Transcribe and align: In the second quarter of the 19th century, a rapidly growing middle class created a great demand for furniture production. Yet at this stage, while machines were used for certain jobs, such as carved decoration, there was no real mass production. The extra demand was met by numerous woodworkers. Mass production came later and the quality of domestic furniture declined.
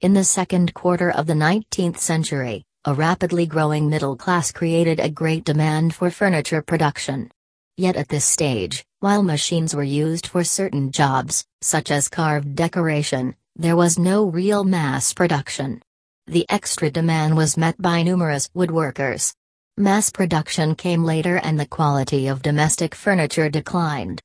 In 0.00 0.14
the 0.14 0.24
second 0.24 0.72
quarter 0.72 1.10
of 1.10 1.26
the 1.26 1.34
19th 1.34 1.98
century, 1.98 2.64
a 2.86 2.94
rapidly 2.94 3.44
growing 3.44 3.90
middle 3.90 4.16
class 4.16 4.50
created 4.50 4.98
a 4.98 5.10
great 5.10 5.44
demand 5.44 5.94
for 5.94 6.10
furniture 6.10 6.62
production. 6.62 7.30
Yet 7.76 7.96
at 7.96 8.08
this 8.08 8.24
stage, 8.24 8.82
while 9.00 9.22
machines 9.22 9.76
were 9.76 9.82
used 9.82 10.26
for 10.26 10.42
certain 10.42 10.90
jobs, 10.90 11.44
such 11.60 11.90
as 11.90 12.08
carved 12.08 12.56
decoration, 12.56 13.36
there 13.56 13.76
was 13.76 13.98
no 13.98 14.24
real 14.24 14.64
mass 14.64 15.12
production. 15.12 15.82
The 16.26 16.46
extra 16.48 16.90
demand 16.90 17.36
was 17.36 17.58
met 17.58 17.76
by 17.78 18.02
numerous 18.02 18.48
woodworkers. 18.56 19.34
Mass 19.76 20.08
production 20.08 20.76
came 20.76 21.04
later 21.04 21.36
and 21.36 21.60
the 21.60 21.66
quality 21.66 22.26
of 22.26 22.40
domestic 22.40 22.94
furniture 22.94 23.50
declined. 23.50 24.18